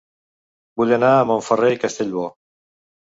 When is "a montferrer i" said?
1.17-1.79